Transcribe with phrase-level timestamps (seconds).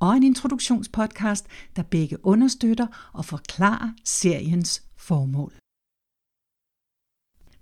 [0.00, 1.46] og en introduktionspodcast,
[1.76, 5.52] der begge understøtter og forklarer seriens formål.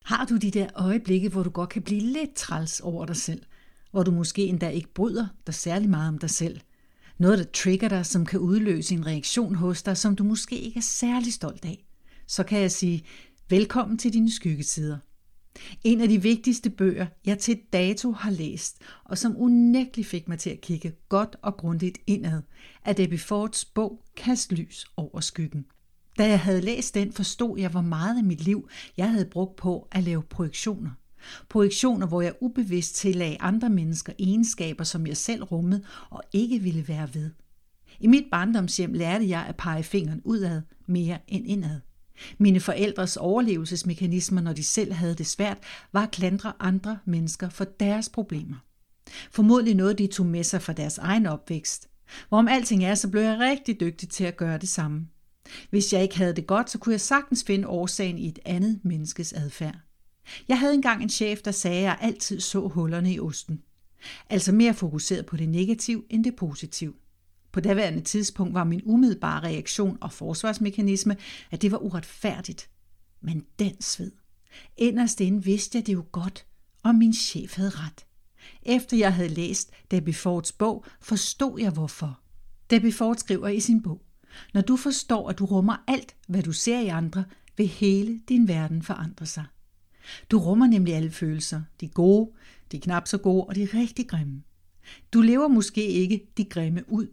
[0.05, 3.43] Har du de der øjeblikke, hvor du godt kan blive lidt træls over dig selv,
[3.91, 6.61] hvor du måske endda ikke bryder dig særlig meget om dig selv,
[7.19, 10.79] noget der trigger dig, som kan udløse en reaktion hos dig, som du måske ikke
[10.79, 11.87] er særlig stolt af,
[12.27, 13.05] så kan jeg sige,
[13.49, 14.99] velkommen til dine skyggesider.
[15.85, 20.39] En af de vigtigste bøger, jeg til dato har læst, og som unægteligt fik mig
[20.39, 22.43] til at kigge godt og grundigt indad,
[22.85, 25.67] er Debbie Fords bog Kast lys over skyggen.
[26.19, 29.57] Da jeg havde læst den, forstod jeg, hvor meget af mit liv jeg havde brugt
[29.57, 30.91] på at lave projektioner.
[31.49, 36.89] Projektioner, hvor jeg ubevidst tillagde andre mennesker egenskaber, som jeg selv rummede og ikke ville
[36.89, 37.31] være ved.
[38.01, 41.81] I mit barndomshjem lærte jeg at pege fingeren udad mere end indad.
[42.39, 45.59] Mine forældres overlevelsesmekanismer, når de selv havde det svært,
[45.93, 48.57] var at klandre andre mennesker for deres problemer.
[49.31, 51.89] Formodentlig noget, de tog med sig fra deres egen opvækst.
[52.29, 55.07] Hvorom alting er, så blev jeg rigtig dygtig til at gøre det samme.
[55.71, 58.81] Hvis jeg ikke havde det godt, så kunne jeg sagtens finde årsagen i et andet
[58.83, 59.77] menneskes adfærd.
[60.49, 63.63] Jeg havde engang en chef, der sagde, at jeg altid så hullerne i osten.
[64.31, 66.93] Altså mere fokuseret på det negative end det positive.
[67.53, 71.17] På daværende tidspunkt var min umiddelbare reaktion og forsvarsmekanisme,
[71.51, 72.71] at det var uretfærdigt.
[73.21, 74.13] Men den sved.
[74.77, 76.47] Inderst inde vidste jeg det jo godt,
[76.83, 78.07] og min chef havde ret.
[78.63, 82.21] Efter jeg havde læst Debbie Fords bog, forstod jeg hvorfor.
[82.71, 84.03] Debbie Ford skriver i sin bog,
[84.55, 87.25] når du forstår, at du rummer alt, hvad du ser i andre,
[87.57, 89.45] vil hele din verden forandre sig.
[90.31, 92.31] Du rummer nemlig alle følelser, de gode,
[92.73, 94.43] de knap så gode og de rigtig grimme.
[95.13, 97.07] Du lever måske ikke de grimme ud,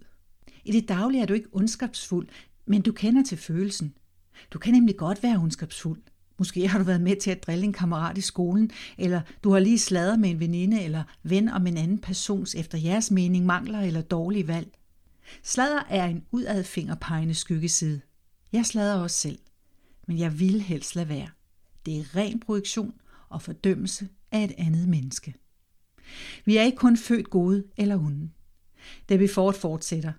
[0.65, 2.27] i det daglige er du ikke ondskabsfuld,
[2.65, 3.93] men du kender til følelsen.
[4.51, 6.01] Du kan nemlig godt være ondskabsfuld.
[6.37, 9.59] Måske har du været med til at drille en kammerat i skolen, eller du har
[9.59, 13.79] lige sladret med en veninde eller ven om en anden persons efter jeres mening mangler
[13.79, 14.67] eller dårlige valg.
[15.43, 18.01] Sladder er en udadfingerpegende skyggeside.
[18.51, 19.39] Jeg sladder også selv,
[20.07, 21.27] men jeg vil helst lade være.
[21.85, 22.93] Det er ren projektion
[23.29, 25.33] og fordømmelse af et andet menneske.
[26.45, 28.29] Vi er ikke kun født gode eller onde.
[29.09, 30.11] Debbie Ford fortsætter.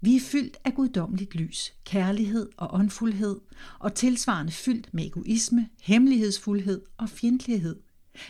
[0.00, 3.40] Vi er fyldt af guddommeligt lys, kærlighed og åndfuldhed,
[3.78, 7.80] og tilsvarende fyldt med egoisme, hemmelighedsfuldhed og fjendtlighed.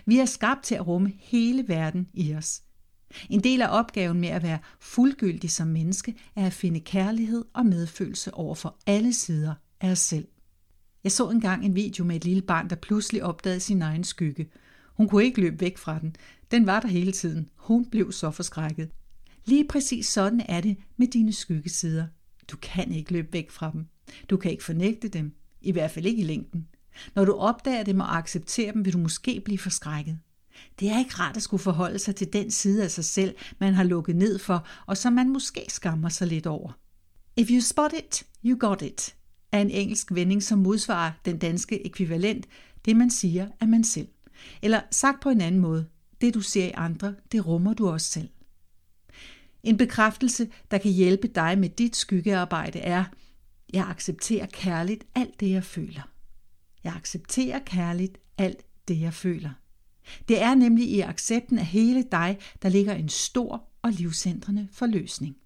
[0.07, 2.63] Vi er skabt til at rumme hele verden i os.
[3.31, 7.67] En del af opgaven med at være fuldgyldig som menneske er at finde kærlighed og
[7.67, 10.29] medfølelse over for alle sider af os selv.
[11.05, 14.51] Jeg så engang en video med et lille barn, der pludselig opdagede sin egen skygge.
[14.95, 16.17] Hun kunne ikke løbe væk fra den.
[16.51, 17.49] Den var der hele tiden.
[17.57, 18.91] Hun blev så forskrækket.
[19.45, 22.07] Lige præcis sådan er det med dine skyggesider.
[22.49, 23.87] Du kan ikke løbe væk fra dem.
[24.31, 26.69] Du kan ikke fornægte dem, i hvert fald ikke i længden.
[27.15, 30.19] Når du opdager dem og accepterer dem, vil du måske blive forskrækket.
[30.81, 33.75] Det er ikke rart at skulle forholde sig til den side af sig selv, man
[33.75, 36.79] har lukket ned for, og som man måske skammer sig lidt over.
[37.37, 39.17] If you spot it, you got it,
[39.53, 42.47] er en engelsk vending, som modsvarer den danske ekvivalent,
[42.85, 44.09] det man siger af man selv.
[44.63, 45.87] Eller sagt på en anden måde,
[46.21, 48.29] det du ser i andre, det rummer du også selv.
[49.63, 53.05] En bekræftelse, der kan hjælpe dig med dit skyggearbejde er,
[53.73, 56.09] jeg accepterer kærligt alt det, jeg føler.
[56.85, 59.51] Jeg accepterer kærligt alt det, jeg føler.
[60.29, 65.37] Det er nemlig i accepten af hele dig, der ligger en stor og livsændrende forløsning.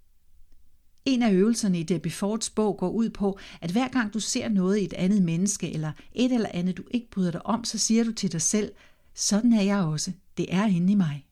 [1.05, 4.49] En af øvelserne i Debbie Fords bog går ud på, at hver gang du ser
[4.49, 7.79] noget i et andet menneske, eller et eller andet, du ikke bryder dig om, så
[7.79, 8.73] siger du til dig selv,
[9.15, 10.13] sådan er jeg også.
[10.37, 11.27] Det er inde i mig.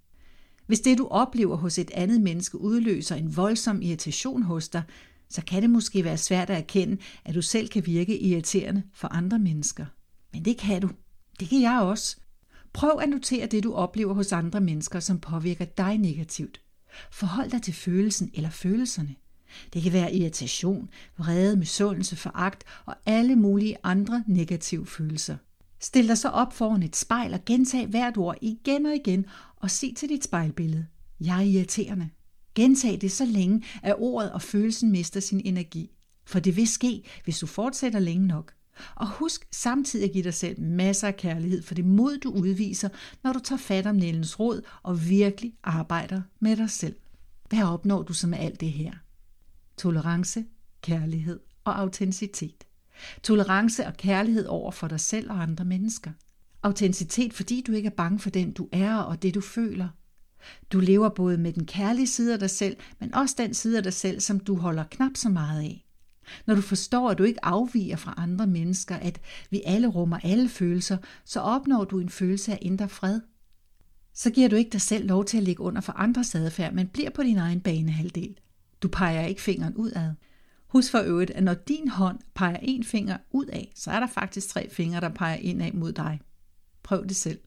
[0.72, 4.82] Hvis det, du oplever hos et andet menneske, udløser en voldsom irritation hos dig,
[5.30, 9.08] så kan det måske være svært at erkende, at du selv kan virke irriterende for
[9.08, 9.86] andre mennesker.
[10.32, 10.90] Men det kan du.
[11.40, 12.16] Det kan jeg også.
[12.72, 16.60] Prøv at notere det, du oplever hos andre mennesker, som påvirker dig negativt.
[17.10, 19.14] Forhold dig til følelsen eller følelserne.
[19.72, 20.88] Det kan være irritation,
[21.18, 25.36] vrede, misundelse, foragt og alle mulige andre negative følelser.
[25.82, 29.26] Stil dig så op foran et spejl og gentag hvert ord igen og igen,
[29.56, 30.86] og se til dit spejlbillede.
[31.20, 32.08] Jeg er irriterende.
[32.54, 35.90] Gentag det så længe, at ordet og følelsen mister sin energi.
[36.24, 38.54] For det vil ske, hvis du fortsætter længe nok.
[38.94, 42.88] Og husk samtidig at give dig selv masser af kærlighed for det mod, du udviser,
[43.24, 46.96] når du tager fat om Nellens råd og virkelig arbejder med dig selv.
[47.48, 48.92] Hvad opnår du så med alt det her?
[49.76, 50.44] Tolerance,
[50.82, 52.64] kærlighed og autenticitet.
[53.22, 56.10] Tolerance og kærlighed over for dig selv og andre mennesker.
[56.62, 59.88] Autenticitet, fordi du ikke er bange for den, du er og det, du føler.
[60.72, 63.82] Du lever både med den kærlige side af dig selv, men også den side af
[63.82, 65.86] dig selv, som du holder knap så meget af.
[66.46, 69.20] Når du forstår, at du ikke afviger fra andre mennesker, at
[69.50, 73.20] vi alle rummer alle følelser, så opnår du en følelse af indre fred.
[74.14, 76.88] Så giver du ikke dig selv lov til at ligge under for andres adfærd, men
[76.88, 78.38] bliver på din egen banehalvdel.
[78.82, 80.14] Du peger ikke fingeren udad.
[80.72, 84.06] Husk for øvrigt, at når din hånd peger en finger ud af, så er der
[84.06, 86.20] faktisk tre fingre, der peger indad mod dig.
[86.82, 87.38] Prøv det selv.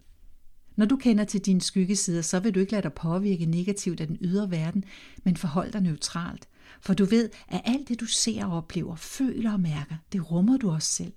[0.75, 4.07] Når du kender til dine skyggesider, så vil du ikke lade dig påvirke negativt af
[4.07, 4.83] den ydre verden,
[5.23, 6.47] men forhold dig neutralt.
[6.81, 10.57] For du ved, at alt det du ser og oplever, føler og mærker, det rummer
[10.57, 11.13] du også selv.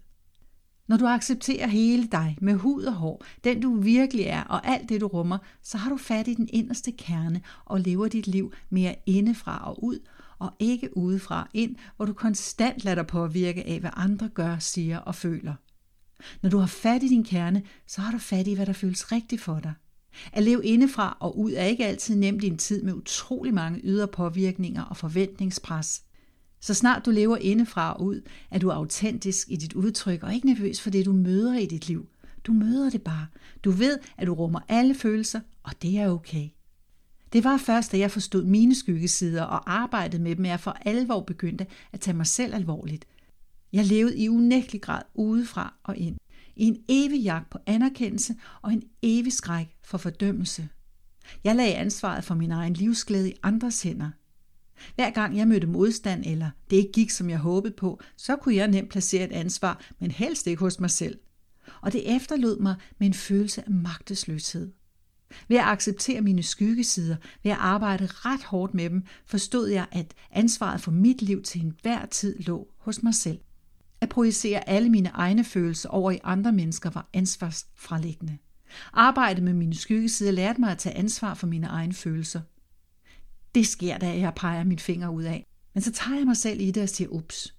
[0.87, 4.89] Når du accepterer hele dig med hud og hår, den du virkelig er og alt
[4.89, 8.53] det du rummer, så har du fat i den inderste kerne og lever dit liv
[8.71, 9.99] mere indefra og ud,
[10.39, 14.99] og ikke udefra ind, hvor du konstant lader dig påvirke af, hvad andre gør, siger
[14.99, 15.55] og føler.
[16.43, 19.13] Når du har fat i din kerne, så har du fat i, hvad der føles
[19.13, 19.73] rigtigt for dig.
[20.33, 23.81] At leve indefra og ud er ikke altid nemt i en tid med utrolig mange
[23.85, 26.03] ydre påvirkninger og forventningspres.
[26.61, 28.21] Så snart du lever indefra og ud,
[28.51, 31.89] er du autentisk i dit udtryk og ikke nervøs for det, du møder i dit
[31.89, 32.09] liv.
[32.45, 33.27] Du møder det bare.
[33.65, 36.49] Du ved, at du rummer alle følelser, og det er okay.
[37.33, 40.71] Det var først, da jeg forstod mine skyggesider og arbejdede med dem, at jeg for
[40.71, 43.05] alvor begyndte at tage mig selv alvorligt.
[43.73, 46.17] Jeg levede i unægtelig grad udefra og ind.
[46.57, 50.69] I en evig jagt på anerkendelse og en evig skræk for fordømmelse.
[51.45, 54.11] Jeg lagde ansvaret for min egen livsglæde i andres hænder.
[54.95, 58.55] Hver gang jeg mødte modstand, eller det ikke gik, som jeg håbede på, så kunne
[58.55, 61.19] jeg nemt placere et ansvar, men helst ikke hos mig selv.
[61.81, 64.73] Og det efterlod mig med en følelse af magtesløshed.
[65.49, 70.15] Ved at acceptere mine skyggesider, ved at arbejde ret hårdt med dem, forstod jeg, at
[70.31, 73.39] ansvaret for mit liv til enhver tid lå hos mig selv.
[74.01, 78.39] At projicere alle mine egne følelser over i andre mennesker var ansvarsfralæggende.
[78.93, 82.41] Arbejdet med mine skyggesider lærte mig at tage ansvar for mine egne følelser.
[83.55, 85.47] Det sker, da jeg peger min finger ud af.
[85.75, 87.55] Men så tager jeg mig selv i det og siger ups.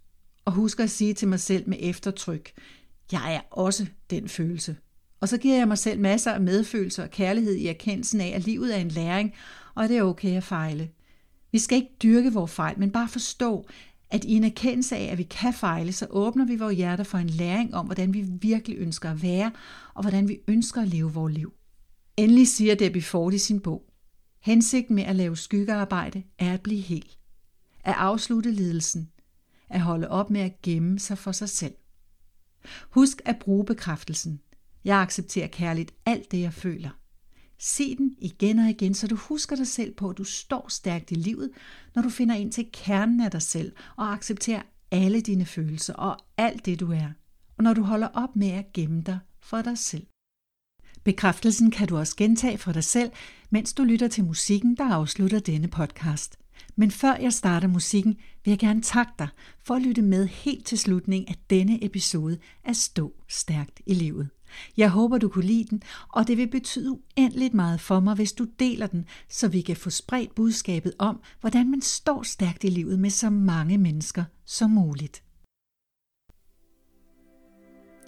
[0.46, 2.52] Og husker at sige til mig selv med eftertryk,
[3.12, 4.76] jeg er også den følelse.
[5.20, 8.46] Og så giver jeg mig selv masser af medfølelse og kærlighed i erkendelsen af, at
[8.46, 9.34] livet er en læring,
[9.76, 10.90] og det er okay at fejle.
[11.52, 13.68] Vi skal ikke dyrke vores fejl, men bare forstå,
[14.10, 17.18] at i en erkendelse af, at vi kan fejle, så åbner vi vores hjerter for
[17.18, 19.52] en læring om, hvordan vi virkelig ønsker at være,
[19.94, 21.54] og hvordan vi ønsker at leve vores liv.
[22.18, 23.90] Endelig siger Debbie Ford i sin bog,
[24.40, 27.16] Hensigten med at lave skyggearbejde er at blive hel.
[27.84, 29.12] At afslutte lidelsen.
[29.70, 31.74] At holde op med at gemme sig for sig selv.
[32.90, 34.42] Husk at bruge bekræftelsen.
[34.84, 36.90] Jeg accepterer kærligt alt det, jeg føler.
[37.60, 41.12] Se den igen og igen, så du husker dig selv på, at du står stærkt
[41.12, 41.52] i livet,
[41.96, 44.62] når du finder ind til kernen af dig selv og accepterer
[44.92, 47.10] alle dine følelser og alt det, du er.
[47.58, 50.08] Og når du holder op med at gemme dig for dig selv.
[51.04, 53.12] Bekræftelsen kan du også gentage for dig selv,
[53.50, 56.40] mens du lytter til musikken, der afslutter denne podcast.
[56.76, 59.28] Men før jeg starter musikken, vil jeg gerne takke dig
[59.64, 64.30] for at lytte med helt til slutningen af denne episode af Stå Stærkt i Livet.
[64.78, 68.34] Jeg håber, du kunne lide den, og det vil betyde uendeligt meget for mig, hvis
[68.34, 72.70] du deler den, så vi kan få spredt budskabet om, hvordan man står stærkt i
[72.70, 75.24] livet med så mange mennesker som muligt.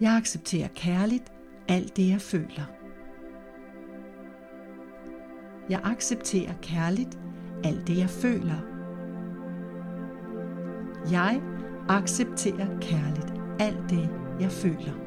[0.01, 1.31] Jeg accepterer kærligt
[1.67, 2.65] alt det, jeg føler.
[5.69, 7.19] Jeg accepterer kærligt
[7.63, 8.62] alt det, jeg føler.
[11.12, 11.41] Jeg
[11.89, 15.00] accepterer kærligt alt det, jeg føler.